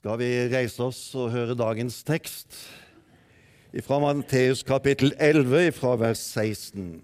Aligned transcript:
skal 0.00 0.16
vi 0.16 0.28
reise 0.48 0.80
oss 0.80 0.98
og 1.12 1.26
høre 1.34 1.52
dagens 1.52 1.98
tekst 2.08 2.56
fra 3.84 3.98
Matteus 4.00 4.62
kapittel 4.64 5.12
11, 5.20 5.74
fra 5.76 5.90
vers 6.00 6.22
16. 6.38 7.02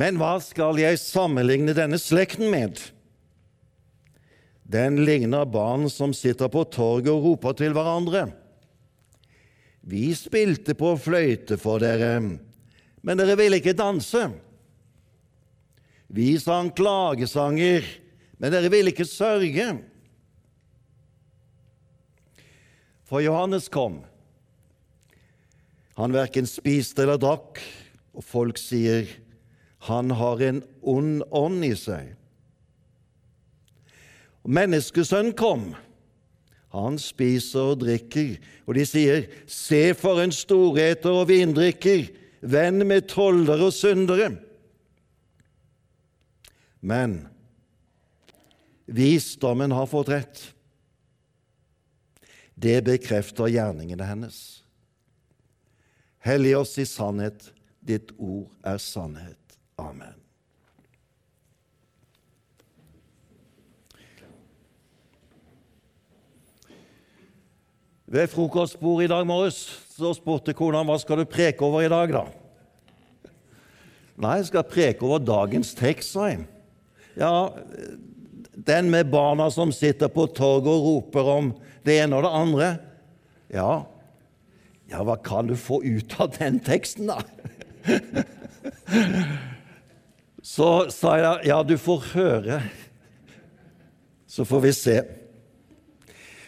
Men 0.00 0.16
hva 0.16 0.32
skal 0.40 0.80
jeg 0.80 1.02
sammenligne 1.04 1.76
denne 1.76 2.00
slekten 2.00 2.48
med? 2.48 2.80
Den 4.64 5.02
ligner 5.04 5.44
barn 5.44 5.90
som 5.92 6.16
sitter 6.16 6.48
på 6.48 6.64
torget 6.72 7.12
og 7.12 7.28
roper 7.28 7.60
til 7.60 7.76
hverandre. 7.76 8.30
Vi 9.84 10.14
spilte 10.16 10.72
på 10.72 10.96
fløyte 10.96 11.60
for 11.60 11.84
dere, 11.84 12.14
men 13.04 13.20
dere 13.20 13.36
ville 13.36 13.60
ikke 13.60 13.76
danse. 13.76 14.30
Vi 16.08 16.38
sang 16.40 16.72
klagesanger, 16.72 17.84
men 18.40 18.54
dere 18.54 18.70
ville 18.72 18.92
ikke 18.92 19.04
sørge. 19.04 19.66
For 23.04 23.20
Johannes 23.20 23.68
kom. 23.68 24.00
Han 25.98 26.14
verken 26.16 26.48
spiste 26.48 27.04
eller 27.04 27.20
drakk, 27.20 27.60
og 28.16 28.24
folk 28.24 28.60
sier 28.60 29.08
han 29.88 30.12
har 30.12 30.40
en 30.44 30.62
ond 30.80 31.22
ånd 31.32 31.64
i 31.64 31.72
seg. 31.76 32.14
Og 34.44 34.52
Menneskesønnen 34.56 35.36
kom. 35.36 35.70
Han 36.70 37.00
spiser 37.02 37.72
og 37.72 37.80
drikker, 37.82 38.36
og 38.68 38.76
de 38.76 38.84
sier, 38.86 39.24
Se 39.50 39.90
for 39.98 40.20
en 40.22 40.32
storheter 40.32 41.16
og 41.22 41.28
vindrikker, 41.32 42.06
venn 42.40 42.84
med 42.86 43.08
tollere 43.10 43.68
og 43.68 43.74
syndere. 43.74 44.30
Men 46.80 47.24
visdommen 48.90 49.72
har 49.72 49.86
fått 49.86 50.08
rett. 50.08 50.40
Det 52.54 52.80
bekrefter 52.84 53.48
gjerningene 53.48 54.04
hennes. 54.04 54.40
Hellig 56.20 56.56
oss 56.58 56.74
i 56.78 56.84
sannhet, 56.84 57.52
ditt 57.80 58.10
ord 58.18 58.50
er 58.66 58.80
sannhet. 58.82 59.56
Amen. 59.80 60.18
Ved 68.10 68.26
frokostbordet 68.28 69.06
i 69.06 69.12
dag 69.12 69.26
morges 69.26 69.62
så 69.94 70.10
spurte 70.18 70.52
kona 70.56 70.82
hva 70.82 70.96
skal 70.98 71.22
du 71.22 71.28
preke 71.30 71.62
over 71.62 71.86
i 71.86 71.92
dag. 71.92 72.10
da? 72.10 72.24
Nei, 74.20 74.40
jeg 74.40 74.50
skal 74.50 74.66
preke 74.66 75.06
over 75.06 75.22
dagens 75.22 75.70
tekst, 75.78 76.12
sa 76.12 76.26
jeg. 76.32 76.42
Ja, 77.16 77.30
den 78.66 78.90
med 78.92 79.10
barna 79.12 79.50
som 79.50 79.72
sitter 79.72 80.10
på 80.12 80.26
torget 80.36 80.68
og 80.68 80.86
roper 80.86 81.30
om 81.32 81.52
det 81.86 82.00
ene 82.02 82.18
og 82.18 82.26
det 82.26 82.32
andre. 82.40 82.68
Ja, 83.54 83.70
ja 84.90 85.04
hva 85.06 85.16
kan 85.22 85.48
du 85.48 85.56
få 85.58 85.80
ut 85.84 86.16
av 86.20 86.34
den 86.36 86.60
teksten, 86.64 87.10
da? 87.10 87.20
Så 90.42 90.88
sa 90.92 91.16
jeg 91.20 91.50
ja, 91.50 91.60
du 91.62 91.76
får 91.78 92.04
høre, 92.14 92.60
så 94.30 94.46
får 94.48 94.62
vi 94.64 94.72
se. 94.74 94.96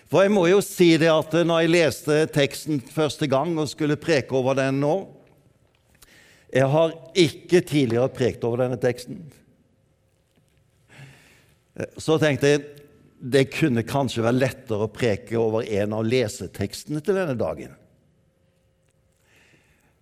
For 0.09 0.25
jeg 0.25 0.33
må 0.33 0.47
jo 0.49 0.61
si 0.65 0.91
det 1.01 1.11
at 1.13 1.35
når 1.47 1.65
jeg 1.65 1.73
leste 1.73 2.17
teksten 2.33 2.81
første 2.93 3.29
gang 3.31 3.55
og 3.61 3.71
skulle 3.71 4.01
preke 4.01 4.37
over 4.37 4.59
den 4.59 4.81
nå 4.83 4.95
Jeg 6.53 6.69
har 6.69 6.93
ikke 7.17 7.63
tidligere 7.65 8.13
prekt 8.13 8.43
over 8.45 8.61
denne 8.61 8.77
teksten. 8.77 9.23
Så 11.97 12.19
tenkte 12.21 12.51
jeg 12.51 12.65
det 13.23 13.47
kunne 13.55 13.85
kanskje 13.87 14.25
være 14.25 14.41
lettere 14.41 14.89
å 14.89 14.93
preke 14.93 15.39
over 15.39 15.63
en 15.63 15.95
av 15.95 16.07
lesetekstene 16.07 17.01
til 17.05 17.17
denne 17.17 17.37
dagen. 17.39 17.77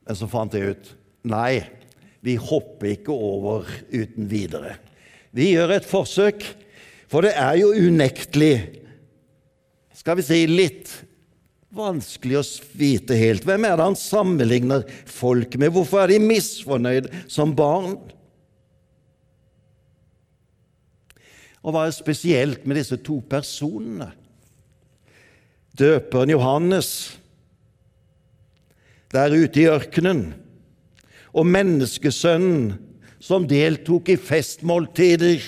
Men 0.08 0.16
så 0.16 0.28
fant 0.30 0.56
jeg 0.56 0.72
ut 0.72 0.88
nei, 1.28 1.60
vi 2.24 2.38
hopper 2.40 2.94
ikke 2.94 3.12
over 3.12 3.68
uten 3.92 4.28
videre. 4.30 4.78
Vi 5.36 5.52
gjør 5.52 5.76
et 5.76 5.86
forsøk, 5.86 6.42
for 7.12 7.26
det 7.26 7.34
er 7.38 7.60
jo 7.60 7.74
unektelig, 7.76 8.54
skal 10.00 10.16
vi 10.18 10.24
si, 10.24 10.40
litt 10.48 10.90
vanskelig 11.76 12.40
å 12.40 12.46
vite 12.80 13.14
helt. 13.18 13.44
Hvem 13.46 13.68
er 13.68 13.76
det 13.76 13.86
han 13.92 13.98
sammenligner 13.98 14.86
folk 15.06 15.54
med? 15.60 15.74
Hvorfor 15.74 16.02
er 16.02 16.14
de 16.14 16.22
misfornøyd 16.24 17.10
som 17.30 17.52
barn? 17.56 17.94
Og 21.60 21.74
hva 21.74 21.86
er 21.86 21.94
spesielt 21.94 22.64
med 22.64 22.80
disse 22.80 22.96
to 23.04 23.18
personene? 23.28 24.10
Døperen 25.76 26.32
Johannes 26.32 26.92
der 29.10 29.34
ute 29.34 29.62
i 29.62 29.68
ørkenen 29.70 30.22
og 31.34 31.46
menneskesønnen 31.46 32.76
som 33.20 33.46
deltok 33.48 34.08
i 34.12 34.18
festmåltider 34.18 35.42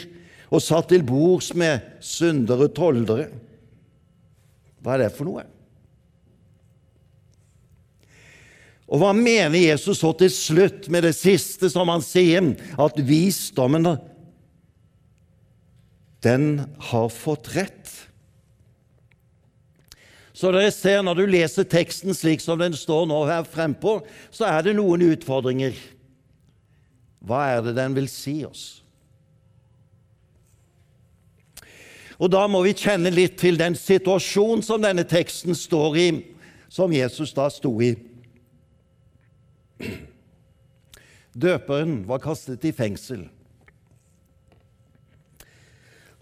og 0.52 0.60
satt 0.62 0.90
til 0.92 1.04
bords 1.06 1.52
med 1.56 1.80
syndere 2.04 2.68
toldere. 2.74 3.30
Hva 4.82 4.96
er 4.96 5.04
det 5.04 5.12
for 5.16 5.30
noe? 5.30 5.46
Og 8.92 9.00
hva 9.00 9.14
mener 9.16 9.56
Jesus 9.56 10.02
så 10.02 10.10
til 10.20 10.28
slutt 10.34 10.90
med 10.92 11.06
det 11.06 11.14
siste 11.16 11.70
som 11.72 11.88
han 11.88 12.02
sier, 12.04 12.50
at 12.76 12.98
visdommen 13.08 13.88
den 16.22 16.64
har 16.90 17.08
fått 17.12 17.50
rett? 17.56 17.90
Så 20.32 20.50
dere 20.54 20.72
ser 20.74 21.02
Når 21.02 21.18
du 21.18 21.26
leser 21.30 21.68
teksten 21.68 22.14
slik 22.16 22.40
som 22.42 22.58
den 22.58 22.74
står 22.74 23.06
nå 23.06 23.24
her 23.28 23.44
frempå, 23.46 24.00
så 24.30 24.48
er 24.48 24.64
det 24.66 24.76
noen 24.78 25.04
utfordringer. 25.12 25.76
Hva 27.22 27.44
er 27.52 27.60
det 27.62 27.76
den 27.76 27.94
vil 27.94 28.08
si 28.10 28.40
oss? 28.46 28.82
Og 32.22 32.30
Da 32.30 32.46
må 32.46 32.62
vi 32.62 32.74
kjenne 32.74 33.10
litt 33.10 33.34
til 33.40 33.58
den 33.58 33.74
situasjonen 33.74 34.62
som 34.62 34.82
denne 34.82 35.02
teksten 35.02 35.56
står 35.58 35.96
i, 35.98 36.08
som 36.70 36.92
Jesus 36.94 37.34
da 37.34 37.48
sto 37.50 37.72
i. 37.82 37.96
Døperen 41.34 42.02
var 42.06 42.22
kastet 42.22 42.62
i 42.68 42.72
fengsel. 42.76 43.24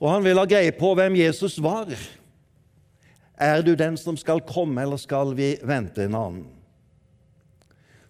Og 0.00 0.09
han 0.09 0.25
vil 0.25 0.41
ha 0.41 0.47
greie 0.49 0.72
på 0.72 0.94
hvem 0.97 1.19
Jesus 1.21 1.59
var. 1.61 1.93
Er 3.41 3.62
du 3.65 3.75
den 3.77 3.99
som 4.00 4.16
skal 4.21 4.43
komme, 4.49 4.83
eller 4.83 5.00
skal 5.00 5.34
vi 5.37 5.55
vente 5.65 6.06
en 6.06 6.16
annen? 6.16 6.47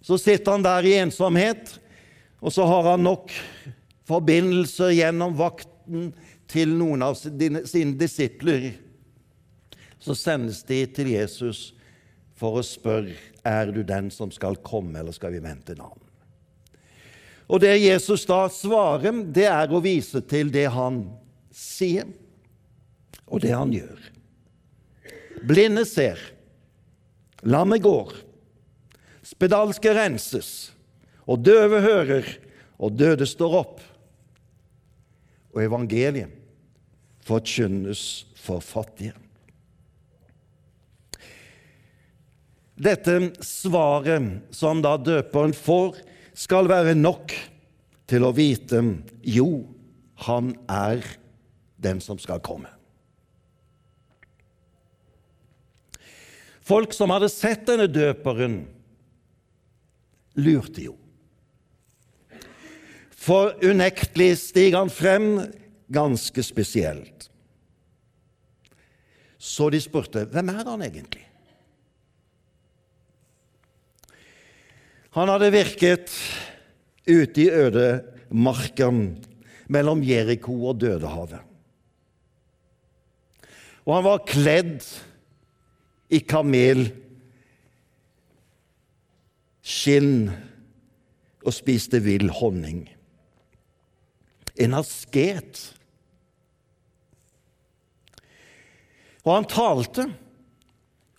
Så 0.00 0.16
sitter 0.18 0.56
han 0.56 0.64
der 0.64 0.86
i 0.86 0.96
ensomhet, 1.02 1.76
og 2.40 2.54
så 2.54 2.64
har 2.64 2.94
han 2.94 3.04
nok 3.04 3.34
forbindelser 4.08 4.94
gjennom 4.96 5.34
vakten 5.38 6.08
til 6.50 6.72
noen 6.78 7.04
av 7.04 7.18
sine 7.18 7.92
disipler. 7.98 8.70
Så 10.00 10.16
sendes 10.16 10.62
de 10.66 10.80
til 10.88 11.12
Jesus 11.12 11.70
for 12.40 12.58
å 12.58 12.64
spørre 12.64 13.18
er 13.46 13.72
du 13.74 13.82
den 13.84 14.08
som 14.14 14.32
skal 14.32 14.56
komme, 14.64 14.98
eller 14.98 15.12
skal 15.12 15.34
vi 15.34 15.42
vente 15.44 15.74
en 15.74 15.84
annen. 15.84 16.06
Og 17.50 17.60
Det 17.60 17.74
Jesus 17.82 18.24
da 18.30 18.44
svarer, 18.52 19.24
det 19.26 19.48
er 19.50 19.72
å 19.74 19.82
vise 19.82 20.22
til 20.22 20.52
det 20.54 20.68
han 20.70 21.02
sier, 21.54 22.08
og 23.30 23.42
det 23.44 23.52
han 23.54 23.72
gjør. 23.74 24.00
Blinde 25.46 25.86
ser, 25.88 26.18
lamme 27.46 27.78
går, 27.80 28.12
spedalske 29.24 29.94
renses, 29.96 30.72
og 31.30 31.42
døve 31.46 31.80
hører, 31.84 32.26
og 32.80 32.96
døde 32.98 33.26
står 33.28 33.56
opp. 33.60 33.80
Og 35.50 35.64
evangeliet 35.64 36.30
forkynnes 37.26 38.24
for 38.38 38.62
fattige. 38.64 39.14
Dette 42.80 43.16
svaret 43.44 44.54
som 44.56 44.80
da 44.80 44.94
døperen 44.96 45.52
får, 45.52 45.98
skal 46.32 46.70
være 46.70 46.94
nok 46.96 47.34
til 48.08 48.24
å 48.24 48.32
vite 48.32 48.80
jo, 49.26 49.66
han 50.24 50.54
er 50.70 51.04
den 51.82 52.00
som 52.04 52.18
skal 52.20 52.42
komme. 52.44 52.70
Folk 56.60 56.92
som 56.94 57.10
hadde 57.10 57.30
sett 57.32 57.64
denne 57.66 57.88
døperen, 57.90 58.62
lurte 60.38 60.84
jo. 60.84 60.94
For 63.20 63.56
unektelig 63.66 64.36
stiger 64.44 64.78
han 64.78 64.92
frem 64.92 65.26
ganske 65.92 66.44
spesielt. 66.46 67.26
Så 69.40 69.70
de 69.72 69.80
spurte 69.82 70.26
hvem 70.30 70.52
er 70.52 70.62
han 70.68 70.84
egentlig? 70.86 71.26
Han 75.16 75.32
hadde 75.32 75.50
virket 75.50 76.12
ute 77.08 77.42
i 77.42 77.50
ødemarken 77.50 79.00
mellom 79.66 80.04
Jeriko 80.06 80.54
og 80.70 80.78
Dødehavet. 80.84 81.49
Og 83.90 83.96
han 83.96 84.04
var 84.06 84.20
kledd 84.22 84.84
i 86.14 86.20
kamel, 86.22 86.84
skinn 89.66 90.28
og 91.42 91.50
spiste 91.56 91.98
vill 92.04 92.28
honning. 92.38 92.84
En 94.62 94.78
asket. 94.78 95.64
Og 99.26 99.34
han 99.34 99.50
talte 99.50 100.06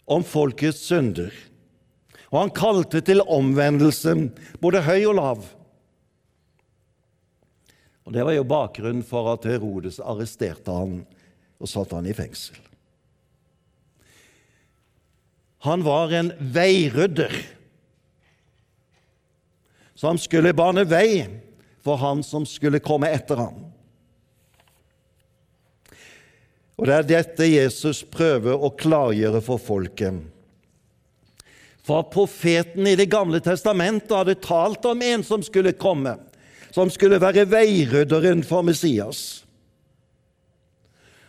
om 0.07 0.23
folkets 0.23 0.85
synder. 0.87 1.35
Og 2.31 2.45
han 2.45 2.55
kalte 2.55 3.03
til 3.03 3.19
omvendelse 3.27 4.15
både 4.63 4.87
høy 4.87 5.09
og 5.11 5.17
lav. 5.19 5.47
Og 8.07 8.15
Det 8.15 8.23
var 8.23 8.39
jo 8.39 8.47
bakgrunnen 8.47 9.03
for 9.03 9.35
at 9.35 9.43
Herodes 9.51 9.99
arresterte 9.99 10.71
han 10.71 11.01
og 11.61 11.69
satte 11.69 11.97
han 11.97 12.09
i 12.09 12.17
fengsel. 12.17 12.57
Han 15.61 15.83
var 15.85 16.13
en 16.17 16.31
veirydder 16.41 17.35
som 20.01 20.17
skulle 20.17 20.55
bane 20.57 20.87
vei 20.89 21.27
for 21.85 22.01
han 22.01 22.23
som 22.25 22.47
skulle 22.49 22.81
komme 22.81 23.11
etter 23.13 23.37
ham. 23.37 23.59
Og 26.81 26.87
Det 26.89 26.95
er 26.95 27.05
dette 27.05 27.45
Jesus 27.45 28.01
prøver 28.09 28.57
å 28.57 28.71
klargjøre 28.73 29.43
for 29.45 29.61
folket. 29.61 30.17
For 31.85 32.07
profeten 32.09 32.87
i 32.89 32.95
Det 32.97 33.05
gamle 33.09 33.41
testamentet 33.41 34.17
hadde 34.17 34.41
talt 34.41 34.85
om 34.89 35.01
en 35.05 35.23
som 35.23 35.45
skulle 35.45 35.77
komme, 35.77 36.15
som 36.73 36.89
skulle 36.89 37.21
være 37.21 37.45
veirydderen 37.45 38.41
for 38.41 38.65
Messias. 38.65 39.40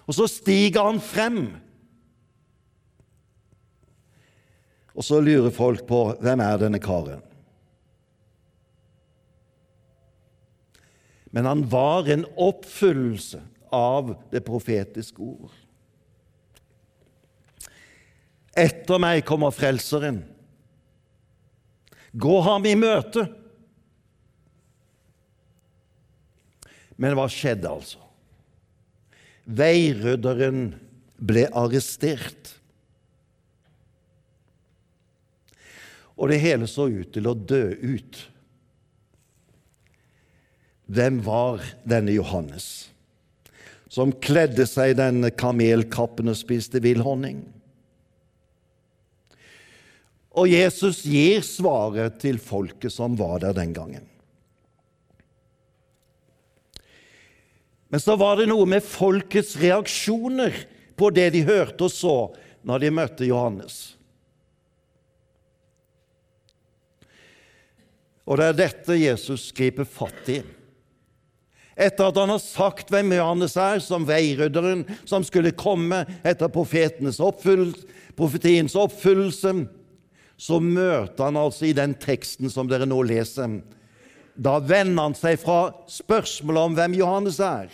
Og 0.07 0.17
så 0.17 0.27
stiger 0.31 0.89
han 0.89 1.01
frem. 1.03 1.43
Og 4.93 5.07
så 5.07 5.21
lurer 5.23 5.55
folk 5.55 5.87
på 5.89 6.05
hvem 6.21 6.43
er 6.45 6.59
denne 6.61 6.81
karen. 6.83 7.23
Men 11.33 11.49
han 11.49 11.65
var 11.73 12.11
en 12.13 12.27
oppfyllelse 12.37 13.41
av 13.73 14.13
det 14.35 14.43
profetiske 14.45 15.23
ord. 15.25 15.55
Etter 18.53 19.01
meg 19.01 19.23
kommer 19.25 19.55
Frelseren. 19.55 20.21
Gå 22.13 22.35
ham 22.45 22.69
i 22.69 22.75
møte. 22.77 23.25
Men 27.01 27.17
hva 27.17 27.25
skjedde, 27.33 27.71
altså? 27.71 28.12
Veirydderen 29.45 30.73
ble 31.23 31.47
arrestert. 31.59 32.53
Og 36.19 36.31
det 36.31 36.43
hele 36.43 36.69
så 36.71 36.87
ut 36.91 37.11
til 37.15 37.27
å 37.27 37.35
dø 37.35 37.65
ut. 37.83 38.21
Hvem 40.93 41.23
var 41.25 41.63
denne 41.89 42.13
Johannes, 42.13 42.93
som 43.89 44.13
kledde 44.23 44.67
seg 44.69 44.93
i 44.93 44.99
denne 44.99 45.33
kamelkappen 45.33 46.31
og 46.31 46.39
spiste 46.39 46.83
villhonning? 46.85 47.43
Og 50.33 50.49
Jesus 50.49 51.03
gir 51.05 51.43
svaret 51.45 52.21
til 52.23 52.39
folket 52.41 52.93
som 52.93 53.17
var 53.19 53.43
der 53.43 53.57
den 53.57 53.75
gangen. 53.77 54.12
Men 57.93 58.01
så 58.01 58.17
var 58.17 58.39
det 58.41 58.47
noe 58.49 58.65
med 58.65 58.81
folkets 58.85 59.57
reaksjoner 59.61 60.55
på 60.97 61.11
det 61.13 61.27
de 61.35 61.43
hørte 61.45 61.85
og 61.85 61.93
så 61.93 62.33
når 62.65 62.81
de 62.81 62.91
møtte 62.97 63.27
Johannes. 63.29 63.75
Og 68.25 68.41
det 68.41 68.47
er 68.49 68.57
dette 68.63 68.97
Jesus 68.97 69.53
griper 69.53 69.85
fatt 69.85 70.31
i. 70.33 70.39
Etter 71.77 72.09
at 72.09 72.17
han 72.21 72.33
har 72.33 72.41
sagt 72.41 72.89
hvem 72.93 73.13
Johannes 73.17 73.57
er, 73.61 73.81
som 73.85 74.09
veirydderen 74.09 74.87
som 75.05 75.25
skulle 75.27 75.53
komme 75.53 76.07
etter 76.25 76.49
profetiens 76.49 77.21
oppfyllelse, 78.79 79.53
så 80.41 80.61
møter 80.65 81.29
han 81.29 81.37
altså 81.41 81.69
i 81.69 81.77
den 81.77 81.93
teksten 82.01 82.49
som 82.53 82.69
dere 82.73 82.89
nå 82.89 83.03
leser, 83.05 83.61
da 84.35 84.59
vender 84.65 85.03
han 85.09 85.17
seg 85.17 85.41
fra 85.43 85.73
spørsmålet 85.91 86.69
om 86.69 86.77
hvem 86.79 86.97
Johannes 86.97 87.41
er, 87.45 87.73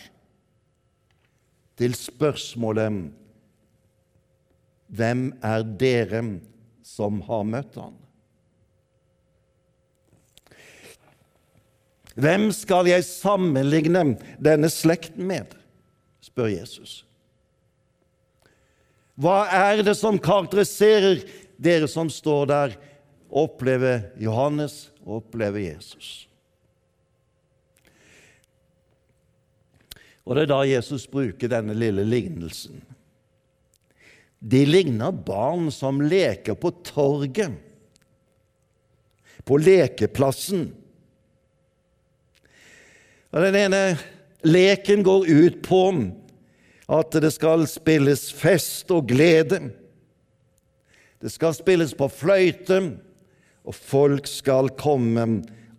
til 1.78 1.94
spørsmålet 1.94 3.12
hvem 4.88 5.28
er 5.44 5.64
dere 5.78 6.22
som 6.86 7.20
har 7.28 7.44
møtt 7.46 7.76
han? 7.78 7.96
Hvem 12.18 12.48
skal 12.56 12.88
jeg 12.90 13.06
sammenligne 13.06 14.16
denne 14.42 14.70
slekten 14.72 15.28
med? 15.28 15.54
spør 16.24 16.50
Jesus. 16.50 17.04
Hva 19.18 19.44
er 19.50 19.82
det 19.86 19.94
som 19.98 20.18
karakteriserer 20.22 21.22
dere 21.58 21.88
som 21.90 22.10
står 22.10 22.50
der, 22.50 22.74
opplever 23.28 24.08
Johannes 24.18 24.88
og 25.04 25.20
opplever 25.22 25.62
Jesus? 25.62 26.27
Og 30.28 30.36
det 30.36 30.44
er 30.44 30.50
da 30.50 30.60
Jesus 30.68 31.06
bruker 31.08 31.48
denne 31.48 31.72
lille 31.72 32.04
lignelsen. 32.04 32.82
De 34.38 34.60
ligner 34.68 35.10
barn 35.10 35.70
som 35.72 36.02
leker 36.04 36.58
på 36.60 36.70
torget, 36.84 37.56
på 39.48 39.56
lekeplassen. 39.56 40.68
Og 43.32 43.40
Den 43.48 43.56
ene 43.56 43.82
leken 44.44 45.02
går 45.02 45.24
ut 45.32 45.60
på 45.64 45.82
at 46.88 47.18
det 47.24 47.32
skal 47.32 47.64
spilles 47.68 48.28
fest 48.28 48.92
og 48.92 49.08
glede. 49.08 49.62
Det 51.24 51.32
skal 51.32 51.56
spilles 51.56 51.96
på 51.96 52.06
fløyte, 52.12 52.82
og 53.64 53.74
folk 53.74 54.28
skal 54.28 54.70
komme 54.76 55.24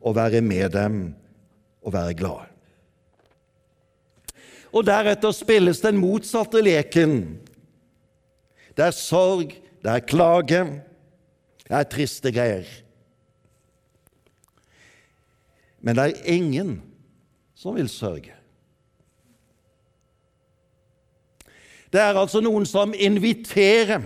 og 0.02 0.18
være 0.18 0.42
med 0.42 0.74
dem 0.74 1.02
og 1.86 1.94
være 1.94 2.18
glade. 2.18 2.59
Og 4.70 4.86
deretter 4.86 5.34
spilles 5.34 5.82
den 5.82 5.98
motsatte 5.98 6.62
leken. 6.62 7.40
Det 8.78 8.86
er 8.86 8.96
sorg, 8.96 9.56
det 9.84 9.92
er 9.92 10.06
klage, 10.06 10.62
det 11.66 11.76
er 11.76 11.90
triste 11.90 12.32
greier. 12.34 12.68
Men 15.82 15.96
det 15.96 16.06
er 16.06 16.34
ingen 16.36 16.76
som 17.56 17.76
vil 17.76 17.90
sørge. 17.92 18.36
Det 21.90 22.02
er 22.02 22.18
altså 22.20 22.42
noen 22.44 22.68
som 22.70 22.94
inviterer, 22.94 24.04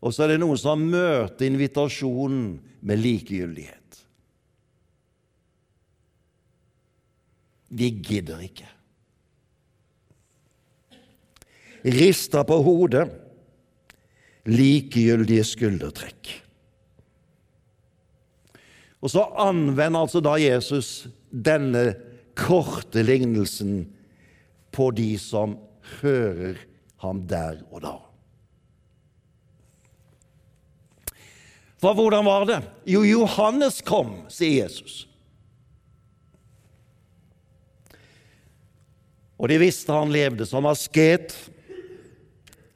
og 0.00 0.14
så 0.14 0.24
er 0.24 0.34
det 0.34 0.40
noen 0.40 0.58
som 0.60 0.80
møter 0.80 1.48
invitasjonen 1.48 2.56
med 2.86 3.00
likegyldighet. 3.02 3.85
Vi 7.68 7.90
gidder 7.90 8.42
ikke. 8.44 8.68
Rista 11.86 12.42
på 12.46 12.58
hodet, 12.66 13.06
likegyldige 14.46 15.44
skuldertrekk. 15.46 16.32
Og 19.02 19.12
så 19.12 19.22
anvender 19.38 20.02
altså 20.02 20.22
da 20.24 20.34
Jesus 20.40 21.06
denne 21.30 21.92
korte 22.38 23.04
lignelsen 23.06 23.84
på 24.74 24.90
de 24.96 25.12
som 25.20 25.56
hører 26.00 26.58
ham 27.04 27.22
der 27.30 27.60
og 27.70 27.82
da. 27.84 27.96
For 31.82 31.94
hvordan 31.94 32.24
var 32.24 32.46
det? 32.48 32.62
Jo, 32.88 33.04
Johannes 33.04 33.82
kom, 33.84 34.24
sier 34.32 34.64
Jesus. 34.64 35.04
Og 39.36 39.50
de 39.52 39.58
visste 39.60 39.92
han 39.92 40.12
levde 40.12 40.46
som 40.48 40.66
asket. 40.68 41.34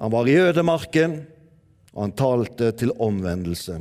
Han 0.01 0.13
var 0.13 0.29
i 0.29 0.37
ødemarken, 0.41 1.23
og 1.93 2.03
han 2.05 2.17
talte 2.17 2.73
til 2.77 2.93
omvendelse. 3.01 3.79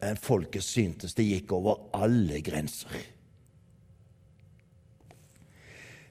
Men 0.00 0.20
folket 0.22 0.64
syntes 0.64 1.16
det 1.18 1.26
gikk 1.28 1.52
over 1.58 1.82
alle 1.96 2.40
grenser. 2.44 2.94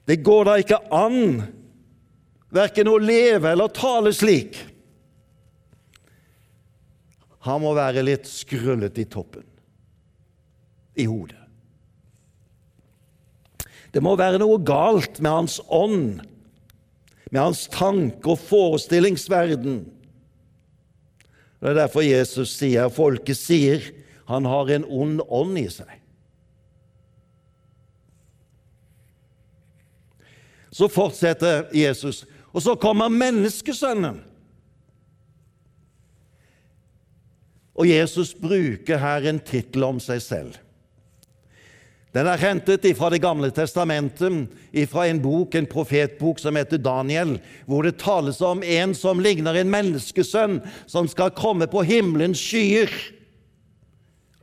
Det 0.06 0.20
går 0.26 0.46
da 0.46 0.58
ikke 0.60 0.78
an 0.94 1.42
verken 2.50 2.90
å 2.90 2.98
leve 2.98 3.52
eller 3.52 3.72
tale 3.74 4.12
slik. 4.14 4.58
Han 7.46 7.62
må 7.64 7.72
være 7.76 8.04
litt 8.04 8.28
skrullet 8.28 8.98
i 9.00 9.06
toppen, 9.08 9.46
i 11.00 11.06
hodet. 11.08 11.39
Det 13.90 14.02
må 14.02 14.14
være 14.18 14.38
noe 14.38 14.58
galt 14.62 15.18
med 15.18 15.30
hans 15.30 15.58
ånd, 15.66 16.20
med 17.30 17.40
hans 17.40 17.64
tanke- 17.72 18.34
og 18.34 18.38
forestillingsverden. 18.38 19.80
Det 21.60 21.72
er 21.72 21.80
derfor 21.82 22.06
Jesus 22.06 22.54
sier, 22.56 22.88
folket 22.88 23.38
sier, 23.38 23.90
han 24.30 24.46
har 24.46 24.70
en 24.70 24.86
ond 24.86 25.20
ånd 25.26 25.58
i 25.58 25.66
seg. 25.72 25.90
Så 30.70 30.86
fortsetter 30.88 31.66
Jesus, 31.74 32.22
og 32.54 32.62
så 32.62 32.76
kommer 32.78 33.10
menneskesønnen. 33.10 34.22
Og 37.74 37.88
Jesus 37.88 38.32
bruker 38.36 39.00
her 39.00 39.26
en 39.26 39.40
tittel 39.42 39.86
om 39.86 39.98
seg 40.02 40.22
selv. 40.22 40.58
Den 42.10 42.26
er 42.26 42.42
hentet 42.42 42.86
fra 42.98 43.10
Det 43.10 43.20
gamle 43.22 43.52
testamentet, 43.54 44.50
fra 44.90 45.06
en 45.06 45.20
bok, 45.22 45.54
en 45.54 45.68
profetbok 45.70 46.40
som 46.42 46.56
heter 46.58 46.82
Daniel, 46.82 47.36
hvor 47.66 47.86
det 47.86 48.00
tales 48.02 48.40
om 48.42 48.64
en 48.66 48.94
som 48.98 49.22
ligner 49.22 49.54
en 49.54 49.70
menneskesønn, 49.70 50.58
som 50.90 51.06
skal 51.08 51.30
komme 51.38 51.70
på 51.70 51.84
himmelens 51.86 52.42
skyer 52.42 52.90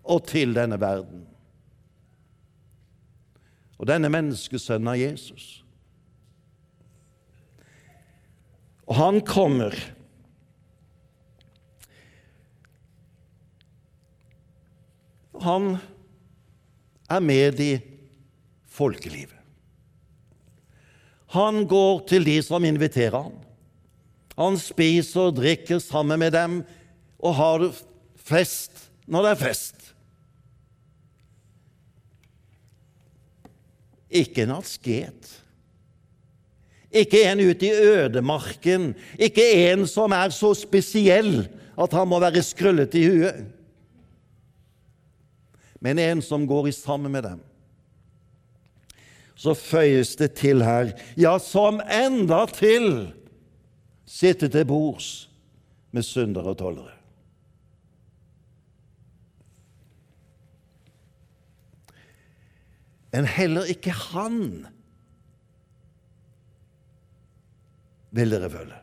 og 0.07 0.23
til 0.31 0.55
denne 0.55 0.79
verden. 0.79 1.25
Og 3.77 3.89
denne 3.89 4.09
menneskesønnen 4.09 4.93
er 4.93 5.01
Jesus. 5.01 5.61
Og 8.87 8.95
han 8.95 9.21
kommer 9.27 9.75
Han 15.37 15.75
er 17.09 17.23
med 17.23 17.59
i 17.63 17.73
folkelivet. 18.77 19.35
Han 21.35 21.65
går 21.67 22.05
til 22.07 22.27
de 22.27 22.37
som 22.43 22.63
inviterer 22.63 23.17
ham. 23.17 23.35
Han 24.37 24.59
spiser 24.61 25.29
og 25.29 25.39
drikker 25.39 25.81
sammen 25.83 26.21
med 26.21 26.31
dem 26.35 26.61
og 27.17 27.35
har 27.35 27.65
fest 28.27 28.85
når 29.07 29.25
det 29.25 29.33
er 29.33 29.41
fest. 29.41 29.75
Ikke 34.07 34.45
en 34.45 34.55
asket. 34.55 35.33
Ikke 36.95 37.25
en 37.27 37.43
ute 37.43 37.67
i 37.67 37.75
ødemarken. 37.75 38.93
Ikke 39.19 39.43
en 39.67 39.83
som 39.89 40.15
er 40.15 40.31
så 40.35 40.53
spesiell 40.55 41.47
at 41.77 41.93
han 41.93 42.07
må 42.09 42.19
være 42.23 42.43
skrøllete 42.45 42.99
i 42.99 43.09
huet 43.11 43.56
men 45.79 45.99
en 46.01 46.21
som 46.25 46.47
går 46.49 46.69
i 46.69 46.75
sammen 46.75 47.11
med 47.11 47.23
dem. 47.27 47.41
Så 49.37 49.53
føyes 49.53 50.15
det 50.17 50.31
til 50.39 50.63
her 50.65 50.95
ja, 51.19 51.35
som 51.37 51.81
enda 51.83 52.45
til 52.49 53.11
sitter 54.07 54.49
til 54.49 54.65
bords 54.65 55.27
med 55.93 56.05
syndere 56.05 56.55
og 56.55 56.57
tollere. 56.57 56.93
Men 63.13 63.29
heller 63.29 63.69
ikke 63.71 63.93
han 63.93 64.41
vil 68.17 68.33
dere 68.33 68.49
følge. 68.51 68.81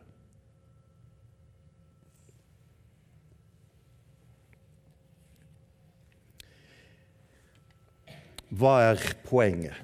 Hva 8.55 8.75
er 8.93 9.01
poenget? 9.27 9.77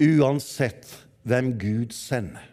Uansett 0.00 0.88
hvem 1.28 1.52
Gud 1.60 1.92
sender, 1.92 2.46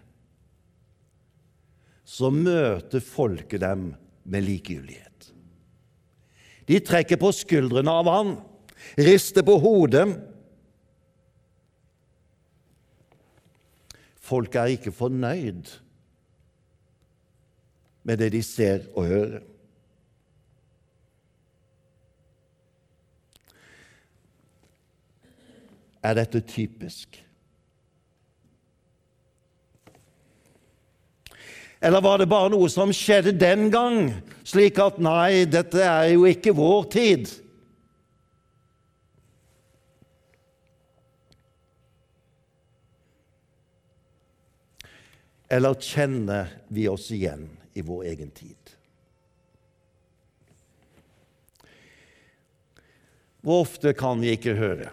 så 2.08 2.32
møter 2.34 3.04
folket 3.04 3.62
dem 3.64 3.94
med 4.28 4.44
likegyldighet. 4.44 5.30
De 6.68 6.80
trekker 6.84 7.20
på 7.22 7.32
skuldrene 7.32 7.94
av 8.02 8.10
han, 8.12 8.34
rister 9.00 9.46
på 9.48 9.56
hodet. 9.64 10.08
Folk 14.28 14.56
er 14.60 14.76
ikke 14.76 14.92
fornøyd 14.92 15.72
med 18.08 18.20
det 18.20 18.34
de 18.36 18.44
ser 18.44 18.90
og 18.96 19.08
hører. 19.08 19.46
Er 26.04 26.18
dette 26.18 26.42
typisk? 26.42 27.24
Eller 31.80 32.02
var 32.02 32.18
det 32.18 32.30
bare 32.30 32.50
noe 32.50 32.70
som 32.74 32.90
skjedde 32.96 33.36
den 33.38 33.68
gang, 33.74 34.10
slik 34.48 34.80
at 34.82 34.98
nei, 35.02 35.46
dette 35.46 35.84
er 35.84 36.10
jo 36.16 36.26
ikke 36.26 36.56
vår 36.58 36.88
tid? 36.94 37.30
Eller 45.48 45.78
kjenner 45.80 46.50
vi 46.68 46.90
oss 46.92 47.12
igjen 47.16 47.46
i 47.78 47.86
vår 47.86 48.10
egen 48.10 48.34
tid? 48.36 48.74
Hvor 53.46 53.62
ofte 53.64 53.94
kan 53.96 54.20
vi 54.20 54.34
ikke 54.36 54.58
høre 54.58 54.90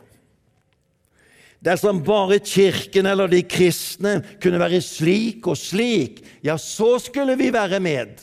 Dersom 1.64 2.02
bare 2.04 2.42
Kirken 2.44 3.06
eller 3.09 3.30
de 3.33 3.40
kristne 3.49 4.18
kunne 4.42 4.61
være 4.61 4.83
slik 4.85 5.47
og 5.49 5.56
slik, 5.56 6.21
ja, 6.44 6.59
så 6.61 6.99
skulle 7.00 7.38
vi 7.40 7.49
være 7.54 7.80
med. 7.80 8.21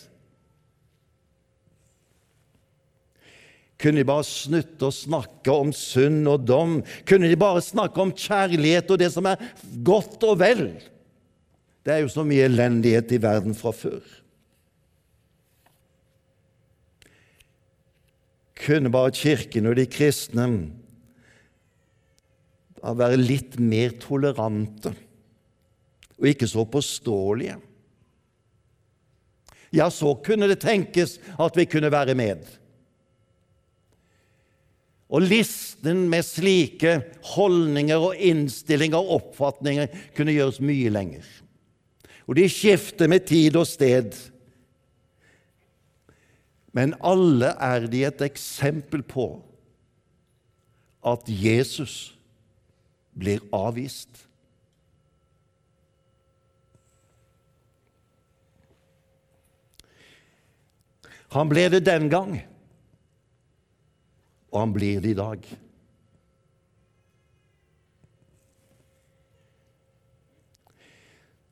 Kunne 3.82 3.98
de 3.98 4.06
bare 4.06 4.26
snutte 4.28 4.86
å 4.86 4.94
snakke 4.94 5.54
om 5.54 5.72
synd 5.74 6.30
og 6.30 6.44
dom? 6.46 6.76
Kunne 7.10 7.32
de 7.32 7.40
bare 7.40 7.64
snakke 7.66 8.04
om 8.04 8.14
kjærlighet 8.14 8.94
og 8.94 9.02
det 9.02 9.10
som 9.14 9.26
er 9.26 9.42
godt 9.82 10.22
og 10.28 10.38
vel? 10.44 10.68
Det 11.82 11.96
er 11.96 12.04
jo 12.04 12.12
så 12.14 12.22
mye 12.28 12.46
elendighet 12.46 13.10
i 13.16 13.22
verden 13.24 13.58
fra 13.58 13.74
før. 13.74 14.04
Kunne 18.62 18.94
bare 18.94 19.16
Kirken 19.18 19.72
og 19.72 19.80
de 19.82 19.88
kristne 19.90 20.46
av 22.82 22.96
å 22.96 23.02
være 23.04 23.22
litt 23.22 23.58
mer 23.62 23.96
tolerante 24.02 24.94
og 26.22 26.30
ikke 26.30 26.48
så 26.50 26.66
påståelige. 26.70 27.58
Ja, 29.74 29.88
så 29.90 30.14
kunne 30.22 30.50
det 30.52 30.60
tenkes 30.62 31.16
at 31.40 31.56
vi 31.58 31.66
kunne 31.66 31.90
være 31.94 32.14
med. 32.18 32.44
Og 35.12 35.26
listen 35.26 36.06
med 36.12 36.24
slike 36.24 37.00
holdninger 37.34 38.06
og 38.12 38.20
innstillinger 38.20 39.00
og 39.02 39.16
oppfatninger 39.18 39.90
kunne 40.16 40.36
gjøres 40.36 40.62
mye 40.64 40.92
lenger. 40.94 41.26
Og 42.30 42.38
de 42.38 42.46
skifter 42.52 43.10
med 43.12 43.26
tid 43.28 43.58
og 43.60 43.66
sted. 43.68 44.14
Men 46.72 46.94
alle 47.04 47.52
er 47.60 47.90
de 47.92 48.06
et 48.08 48.24
eksempel 48.24 49.04
på 49.04 49.34
at 51.04 51.26
Jesus 51.28 52.14
blir 53.14 53.42
avvist. 53.56 54.28
Han 61.32 61.48
ble 61.48 61.70
det 61.72 61.86
den 61.88 62.10
gang, 62.12 62.36
og 64.52 64.60
han 64.60 64.76
blir 64.76 65.00
det 65.04 65.14
i 65.14 65.20
dag. 65.20 65.50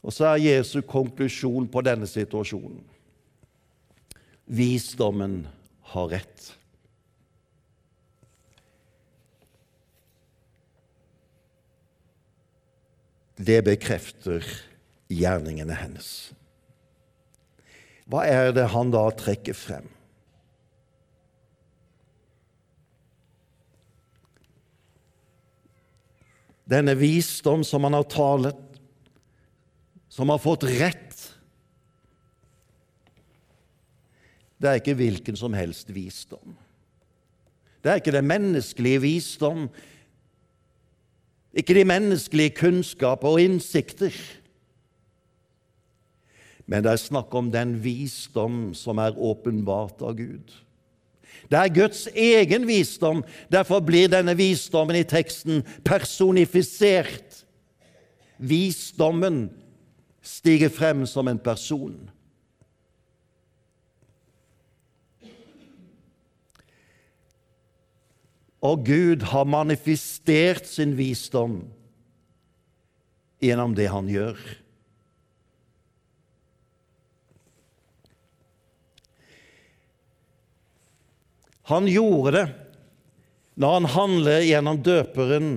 Og 0.04 0.16
så 0.16 0.34
er 0.34 0.44
Jesu 0.44 0.82
konklusjon 0.84 1.68
på 1.72 1.84
denne 1.86 2.08
situasjonen 2.08 2.82
visdommen 4.50 5.48
har 5.82 6.10
rett. 6.10 6.59
Det 13.40 13.62
bekrefter 13.64 14.44
gjerningene 15.10 15.78
hennes. 15.80 16.10
Hva 18.10 18.26
er 18.28 18.52
det 18.56 18.68
han 18.74 18.92
da 18.92 19.06
trekker 19.16 19.56
frem? 19.56 19.88
Denne 26.70 26.94
visdom 27.00 27.64
som 27.66 27.88
han 27.88 27.96
har 27.98 28.06
talet, 28.12 28.60
som 30.10 30.30
har 30.30 30.42
fått 30.42 30.68
rett 30.68 31.06
Det 34.60 34.68
er 34.68 34.82
ikke 34.82 34.98
hvilken 35.00 35.38
som 35.40 35.54
helst 35.56 35.88
visdom. 35.96 36.58
Det 37.80 37.92
er 37.92 38.02
ikke 38.02 38.12
den 38.12 38.28
menneskelige 38.28 39.00
visdom, 39.06 39.70
ikke 41.60 41.78
de 41.78 41.88
menneskelige 41.88 42.56
kunnskaper 42.60 43.36
og 43.36 43.44
innsikter. 43.44 44.16
Men 46.70 46.86
det 46.86 46.92
er 46.94 47.02
snakk 47.02 47.34
om 47.34 47.50
den 47.52 47.78
visdom 47.84 48.76
som 48.78 49.02
er 49.02 49.18
åpenbart 49.18 50.04
av 50.06 50.18
Gud. 50.20 50.52
Det 51.50 51.58
er 51.58 51.74
Guds 51.74 52.04
egen 52.14 52.68
visdom. 52.70 53.24
Derfor 53.50 53.82
blir 53.82 54.12
denne 54.12 54.36
visdommen 54.38 55.00
i 55.00 55.08
teksten 55.08 55.64
personifisert. 55.88 57.42
Visdommen 58.38 59.48
stiger 60.22 60.70
frem 60.70 61.08
som 61.10 61.28
en 61.28 61.42
person. 61.42 61.98
Og 68.60 68.86
Gud 68.88 69.24
har 69.32 69.48
manifestert 69.48 70.68
sin 70.68 70.98
visdom 70.98 71.62
gjennom 73.40 73.76
det 73.76 73.88
han 73.92 74.10
gjør. 74.12 74.40
Han 81.70 81.88
gjorde 81.88 82.34
det 82.36 82.48
når 83.60 83.76
han 83.76 83.88
handler 83.94 84.46
gjennom 84.48 84.80
døperen 84.82 85.50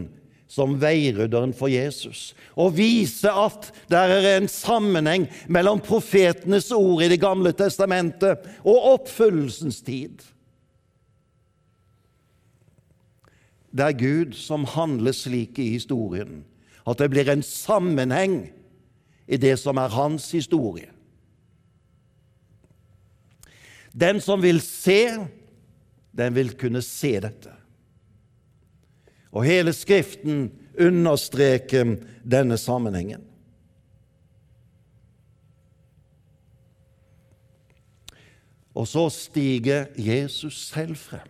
som 0.50 0.74
veirydderen 0.82 1.54
for 1.56 1.70
Jesus, 1.72 2.32
og 2.60 2.74
viser 2.76 3.32
at 3.46 3.70
det 3.88 3.96
er 3.96 4.26
en 4.34 4.50
sammenheng 4.50 5.24
mellom 5.48 5.80
profetenes 5.80 6.68
ord 6.76 7.00
i 7.06 7.08
Det 7.14 7.20
gamle 7.22 7.54
testamentet 7.56 8.44
og 8.60 8.90
oppfyllelsens 8.90 9.80
tid. 9.86 10.18
Det 13.72 13.84
er 13.84 13.96
Gud 13.96 14.34
som 14.36 14.66
handler 14.68 15.14
slik 15.16 15.58
i 15.58 15.72
historien 15.74 16.42
at 16.86 16.98
det 16.98 17.10
blir 17.12 17.30
en 17.30 17.44
sammenheng 17.46 18.50
i 19.30 19.38
det 19.40 19.54
som 19.60 19.78
er 19.78 19.92
hans 19.94 20.30
historie. 20.34 20.90
Den 23.92 24.20
som 24.24 24.42
vil 24.42 24.60
se, 24.64 25.28
den 26.16 26.34
vil 26.34 26.54
kunne 26.58 26.82
se 26.82 27.14
dette. 27.22 27.52
Og 29.32 29.46
hele 29.46 29.72
Skriften 29.72 30.50
understreker 30.80 31.94
denne 32.24 32.58
sammenhengen. 32.58 33.22
Og 38.74 38.88
så 38.88 39.06
stiger 39.12 39.86
Jesus 39.96 40.66
selv 40.72 40.96
frem 40.96 41.28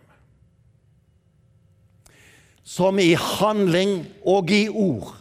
som 2.63 2.99
i 2.99 3.13
handling 3.19 4.01
og 4.23 4.51
i 4.51 4.65
ord 4.69 5.11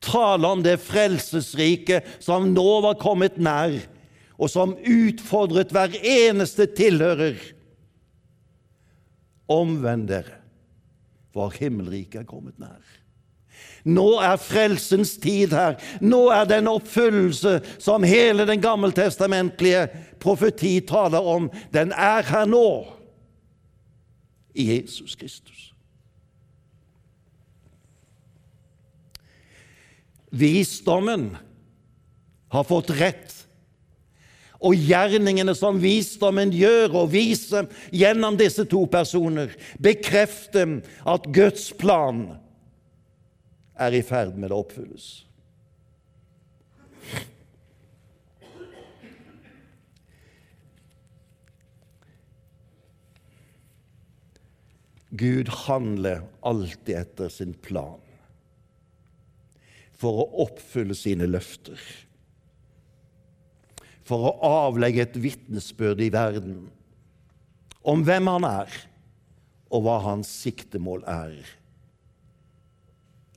taler 0.00 0.48
om 0.48 0.62
det 0.64 0.78
frelsesriket 0.80 2.06
som 2.24 2.50
nå 2.54 2.68
var 2.86 2.98
kommet 3.00 3.36
nær, 3.40 3.76
og 4.40 4.48
som 4.48 4.72
utfordret 4.80 5.72
hver 5.74 5.92
eneste 6.00 6.64
tilhører. 6.72 7.36
Omvend 9.50 10.08
dere, 10.08 10.38
for 11.34 11.52
himmelriket 11.52 12.22
er 12.22 12.28
kommet 12.28 12.56
nær. 12.62 12.80
Nå 13.84 14.20
er 14.24 14.40
frelsens 14.40 15.14
tid 15.20 15.54
her. 15.56 15.76
Nå 16.04 16.26
er 16.32 16.48
den 16.48 16.68
oppfyllelse 16.68 17.58
som 17.80 18.04
hele 18.04 18.44
den 18.48 18.60
gammeltestamentlige 18.60 19.86
profeti 20.20 20.78
taler 20.84 21.24
om. 21.24 21.48
Den 21.72 21.92
er 21.92 22.24
her 22.28 22.48
nå 22.48 22.66
i 24.56 24.68
Jesus 24.72 25.16
Kristus. 25.16 25.69
Visdommen 30.30 31.36
har 32.50 32.64
fått 32.64 32.90
rett. 32.90 33.36
Og 34.60 34.76
gjerningene 34.76 35.54
som 35.56 35.78
visdommen 35.80 36.52
gjør 36.52 36.98
og 37.02 37.14
viser 37.14 37.70
gjennom 37.96 38.36
disse 38.36 38.66
to 38.68 38.84
personer, 38.90 39.54
bekrefter 39.80 40.80
at 41.08 41.26
Guds 41.32 41.70
plan 41.80 42.26
er 43.80 43.96
i 43.96 44.02
ferd 44.04 44.36
med 44.36 44.52
å 44.52 44.60
oppfylles. 44.60 45.08
Gud 55.10 55.48
handler 55.66 56.22
alltid 56.46 56.94
etter 57.00 57.32
sin 57.32 57.56
plan 57.64 57.98
for 60.00 60.22
å 60.22 60.28
oppfylle 60.46 60.96
sine 60.96 61.28
løfter. 61.28 61.80
For 64.08 64.30
å 64.30 64.52
avlegge 64.66 65.04
et 65.04 65.18
vitnesbyrd 65.20 66.00
i 66.02 66.12
verden 66.14 66.62
om 67.86 68.04
hvem 68.04 68.28
han 68.28 68.46
er, 68.48 68.72
og 69.70 69.84
hva 69.86 70.00
hans 70.02 70.30
siktemål 70.42 71.04
er. 71.08 71.36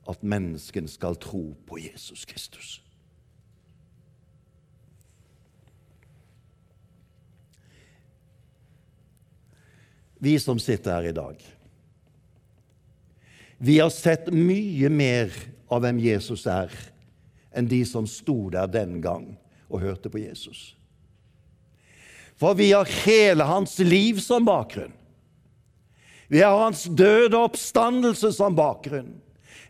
At 0.09 0.23
menneskene 0.25 0.89
skal 0.91 1.15
tro 1.21 1.53
på 1.67 1.79
Jesus 1.79 2.25
Kristus. 2.27 2.79
Vi 10.23 10.37
som 10.39 10.59
sitter 10.59 10.95
her 10.95 11.09
i 11.11 11.15
dag, 11.15 11.39
vi 13.63 13.79
har 13.79 13.89
sett 13.89 14.27
mye 14.33 14.89
mer 14.91 15.31
av 15.71 15.85
hvem 15.85 16.01
Jesus 16.03 16.41
er, 16.51 16.73
enn 17.55 17.69
de 17.71 17.79
som 17.87 18.03
sto 18.11 18.49
der 18.51 18.67
den 18.67 18.97
gang 18.99 19.29
og 19.71 19.79
hørte 19.85 20.11
på 20.11 20.19
Jesus. 20.19 20.73
For 22.35 22.59
vi 22.59 22.73
har 22.73 22.91
hele 23.05 23.47
hans 23.47 23.77
liv 23.79 24.19
som 24.19 24.43
bakgrunn. 24.43 24.91
Vi 26.27 26.43
har 26.43 26.59
hans 26.59 26.83
døde 26.91 27.39
oppstandelse 27.39 28.33
som 28.35 28.59
bakgrunn. 28.59 29.13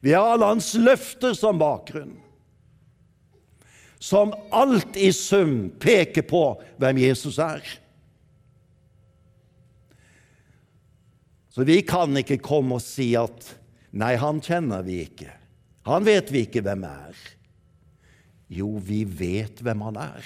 Vi 0.02 0.18
har 0.18 0.34
alle 0.34 0.50
hans 0.56 0.74
løfter 0.74 1.38
som 1.38 1.62
bakgrunn. 1.62 2.18
Som 4.02 4.34
alt 4.50 4.98
i 4.98 5.14
sum 5.14 5.68
peker 5.78 6.26
på 6.26 6.48
hvem 6.82 7.06
Jesus 7.06 7.38
er. 7.38 7.62
Så 11.54 11.62
vi 11.62 11.84
kan 11.86 12.18
ikke 12.18 12.42
komme 12.42 12.82
og 12.82 12.82
si 12.82 13.14
at 13.14 13.54
'nei, 13.94 14.16
han 14.16 14.42
kjenner 14.42 14.84
vi 14.84 15.04
ikke'. 15.06 15.38
Han 15.86 16.06
vet 16.06 16.32
vi 16.32 16.46
ikke 16.48 16.64
hvem 16.64 16.84
er. 16.88 17.16
Jo, 18.50 18.78
vi 18.78 19.04
vet 19.04 19.62
hvem 19.62 19.82
han 19.82 20.00
er. 20.00 20.26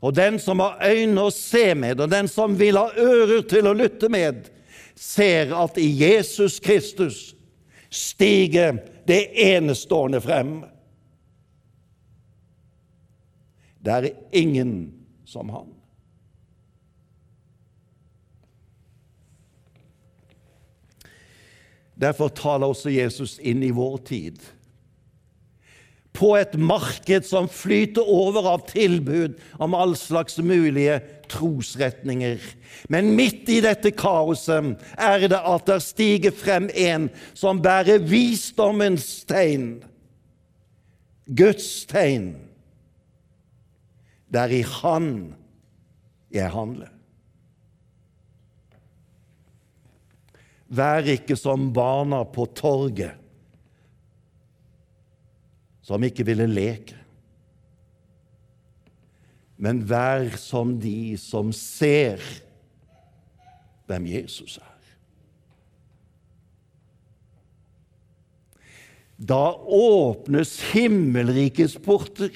Og 0.00 0.14
den 0.14 0.38
som 0.38 0.60
har 0.62 0.78
øyne 0.86 1.26
å 1.26 1.34
se 1.34 1.74
med, 1.74 2.00
og 2.00 2.10
den 2.10 2.28
som 2.30 2.54
vil 2.58 2.78
ha 2.78 2.90
ører 2.94 3.42
til 3.50 3.66
å 3.66 3.74
lytte 3.76 4.10
med, 4.10 4.46
ser 4.94 5.54
at 5.54 5.78
i 5.78 5.86
Jesus 6.00 6.58
Kristus 6.62 7.34
stiger 7.90 8.78
det 9.08 9.22
enestående 9.42 10.20
frem. 10.22 10.60
Det 13.82 13.94
er 13.94 14.10
ingen 14.36 14.72
som 15.26 15.50
han. 15.54 15.77
Derfor 21.98 22.30
taler 22.30 22.70
også 22.70 22.92
Jesus 22.94 23.38
inn 23.42 23.64
i 23.66 23.74
vår 23.74 23.98
tid. 24.06 24.38
På 26.14 26.32
et 26.38 26.54
marked 26.58 27.26
som 27.26 27.46
flyter 27.50 28.06
over 28.06 28.46
av 28.54 28.64
tilbud 28.70 29.36
om 29.62 29.74
all 29.74 29.94
slags 29.98 30.38
mulige 30.42 30.98
trosretninger. 31.30 32.40
Men 32.90 33.12
midt 33.18 33.50
i 33.50 33.60
dette 33.62 33.92
kaoset 33.94 34.78
er 34.94 35.26
det 35.26 35.38
at 35.38 35.66
det 35.68 35.78
stiger 35.84 36.34
frem 36.34 36.70
en 36.74 37.08
som 37.38 37.62
bærer 37.62 38.02
visdommens 38.02 39.22
tegn, 39.28 39.78
Guds 41.28 41.84
tegn. 41.90 42.32
Det 44.32 44.40
er 44.40 44.54
i 44.56 44.62
Han 44.62 45.10
jeg 46.32 46.50
handler. 46.52 46.97
Vær 50.68 51.06
ikke 51.08 51.36
som 51.38 51.70
barna 51.72 52.22
på 52.28 52.44
torget, 52.56 53.16
som 55.80 56.04
ikke 56.04 56.26
ville 56.28 56.46
leke. 56.50 56.96
Men 59.58 59.80
vær 59.88 60.36
som 60.38 60.76
de 60.78 61.16
som 61.18 61.50
ser 61.56 62.22
hvem 63.88 64.06
Jesus 64.12 64.58
er. 64.60 64.74
Da 69.18 69.50
åpnes 69.64 70.52
himmelrikets 70.70 71.74
porter. 71.82 72.30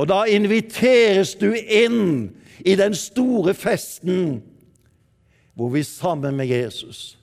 Og 0.00 0.08
da 0.08 0.22
inviteres 0.30 1.34
du 1.36 1.50
inn 1.52 2.30
i 2.64 2.78
den 2.78 2.96
store 2.96 3.52
festen 3.58 4.38
hvor 5.54 5.72
vi 5.74 5.84
sammen 5.84 6.36
med 6.36 6.48
Jesus 6.48 7.18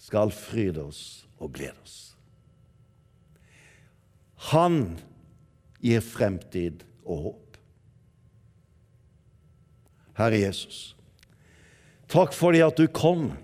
skal 0.00 0.32
fryde 0.32 0.84
oss 0.86 1.26
og 1.36 1.52
glede 1.56 1.76
oss. 1.82 1.96
Han 4.52 4.96
gir 5.82 6.04
fremtid 6.04 6.84
og 7.04 7.24
håp. 7.26 7.58
Herre 10.16 10.38
Jesus, 10.40 10.94
takk 12.08 12.32
for 12.32 12.56
det 12.56 12.64
at 12.64 12.78
du 12.78 12.86
kom. 12.88 13.34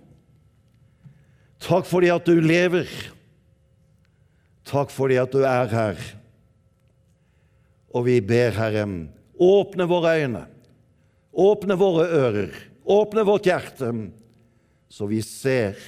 Takk 1.62 1.84
for 1.86 2.02
det 2.02 2.14
at 2.14 2.26
du 2.26 2.40
lever. 2.40 2.88
Takk 4.66 4.92
for 4.94 5.12
det 5.12 5.20
at 5.20 5.34
du 5.34 5.42
er 5.44 5.68
her. 5.68 6.00
Og 7.92 8.06
vi 8.08 8.16
ber, 8.24 8.54
Herre, 8.56 8.86
åpne 9.36 9.84
våre 9.90 10.14
øyne, 10.22 10.46
åpne 11.32 11.76
våre 11.76 12.06
ører, 12.08 12.54
åpne 12.84 13.24
vårt 13.26 13.46
hjerte, 13.46 13.92
så 14.88 15.08
vi 15.10 15.22
ser 15.24 15.78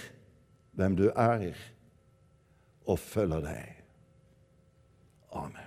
hvem 0.74 0.96
du 0.98 1.06
er, 1.10 1.52
og 2.84 2.98
følger 3.00 3.44
deg. 3.44 3.70
Amen. 5.34 5.63